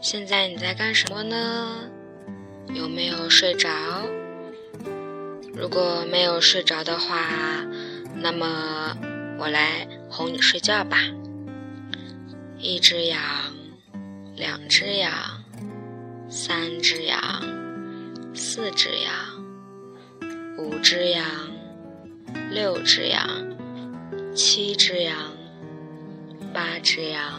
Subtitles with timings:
[0.00, 1.90] 现在你在干什么呢？
[2.72, 3.68] 有没有睡着？
[5.52, 7.66] 如果没有睡着的话，
[8.14, 8.96] 那么
[9.40, 10.98] 我来哄你睡觉吧。
[12.58, 13.20] 一只羊，
[14.36, 15.12] 两只羊，
[16.30, 17.20] 三只羊，
[18.34, 19.12] 四只羊，
[20.58, 21.24] 五只羊，
[22.52, 23.28] 六只羊，
[24.32, 25.16] 七只羊，
[26.54, 27.32] 八只羊，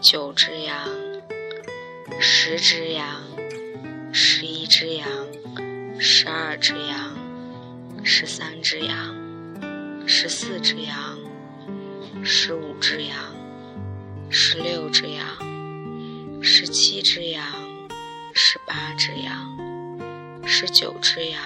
[0.00, 0.88] 九只羊。
[2.20, 3.22] 十只羊，
[4.12, 5.08] 十一只羊，
[5.98, 7.16] 十二只羊，
[8.04, 9.14] 十三只羊，
[10.06, 11.18] 十四只羊，
[12.22, 13.16] 十五只羊，
[14.28, 17.46] 十六只羊，十七只羊，
[18.34, 19.56] 十八只羊，
[20.46, 21.40] 十九只羊，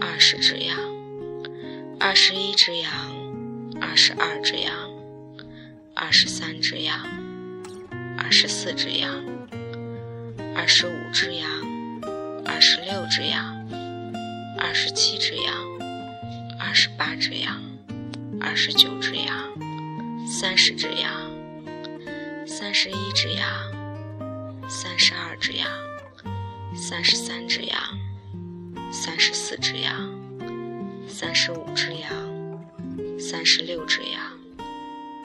[0.00, 0.78] 二十只羊，
[2.00, 2.90] 二十一只羊，
[3.80, 4.74] 二十二只羊，
[5.94, 7.06] 二十三只羊，
[8.16, 9.41] 二十四只羊。
[10.54, 11.48] 二十五只羊，
[12.44, 13.66] 二十六只羊，
[14.58, 15.54] 二十七只羊，
[16.58, 17.60] 二十八只羊，
[18.40, 19.34] 二十九只羊，
[20.26, 21.10] 三十只羊，
[22.46, 23.48] 三十一只羊，
[24.68, 25.66] 三十二只羊，
[26.76, 27.80] 三十三只羊，
[28.92, 30.12] 三十四只羊，
[31.08, 32.10] 三十五只羊，
[33.18, 34.22] 三十六只羊，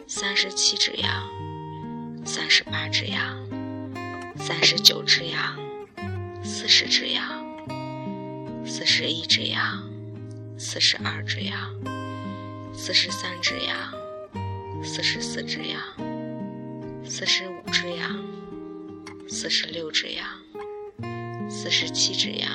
[0.08, 1.30] 三十七只羊，
[2.26, 3.57] 三十八只羊。
[4.38, 5.58] 三十九只羊，
[6.44, 7.44] 四十只羊，
[8.66, 9.84] 四十一只羊，
[10.58, 11.58] 四十二只羊，
[12.74, 13.76] 四十三只羊，
[14.84, 15.82] 四十四只羊，
[17.04, 18.24] 四十五只羊，
[19.28, 20.26] 四十六只羊，
[21.50, 22.50] 四十七只羊，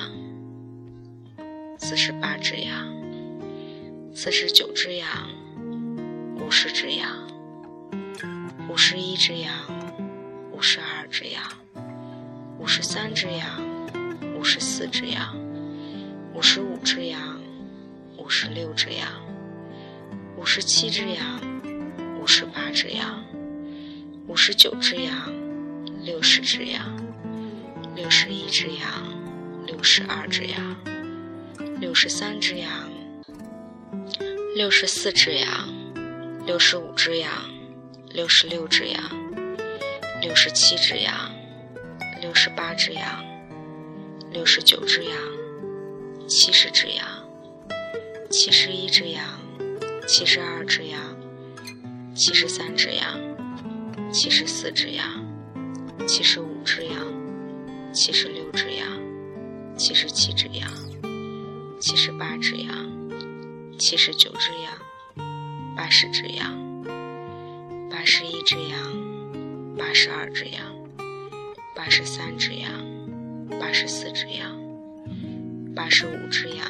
[1.77, 2.93] 四十八只羊，
[4.15, 5.07] 四十九只羊，
[6.39, 7.09] 五十只羊，
[8.69, 9.53] 五十一只羊，
[10.51, 10.92] 五十二。
[12.75, 13.61] 十三只羊，
[14.35, 15.37] 五十四只羊，
[16.33, 17.39] 五十五只羊，
[18.17, 19.07] 五十六只羊，
[20.35, 21.39] 五十七只羊，
[22.19, 23.23] 五十八只羊，
[24.25, 25.31] 五十九只羊，
[26.03, 26.99] 六十只羊，
[27.95, 28.89] 六十一只羊，
[29.67, 30.75] 六十二只羊，
[31.79, 32.89] 六十三只羊，
[34.55, 35.69] 六十四只羊，
[36.47, 37.31] 六十五只羊，
[38.09, 38.99] 六十六只羊，
[40.23, 41.32] 六十七只羊。
[42.23, 43.21] 六十八只羊，
[44.31, 45.17] 六十九只羊，
[46.25, 47.05] 七十只羊，
[48.31, 49.25] 七十一只羊，
[50.07, 51.01] 七十二只羊，
[52.15, 53.19] 七十三只羊，
[54.09, 55.05] 七十四只羊，
[56.07, 56.95] 七十五只羊，
[57.91, 58.87] 七十六只羊，
[59.77, 60.71] 七十七只羊，
[61.81, 62.73] 七十八只羊，
[63.77, 64.71] 七十九只羊，
[65.75, 66.57] 八十只羊，
[67.91, 70.72] 八十一只羊，八十二只羊。
[71.83, 72.71] 八十三只羊，
[73.59, 74.57] 八十四只羊，
[75.75, 76.65] 八十五只羊，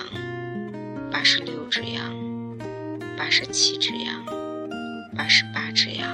[1.12, 2.58] 八十六只羊，
[3.16, 4.26] 八十七只羊，
[5.16, 6.10] 八十八只羊，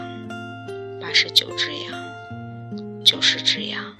[0.99, 1.93] 八十九只羊，
[3.05, 3.95] 九十只羊，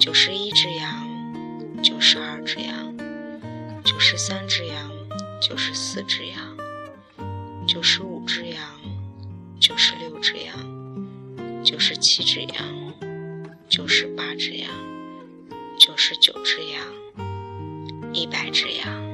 [0.00, 1.06] 九十一只羊，
[1.82, 2.96] 九十二只羊，
[3.84, 4.90] 九十三只羊，
[5.42, 6.56] 九十四只羊，
[7.68, 8.62] 九十五只羊，
[9.60, 12.83] 九十六只羊，九十七只羊。
[13.68, 14.70] 九十八只羊，
[15.78, 16.82] 九十九只羊，
[18.12, 19.13] 一百只羊。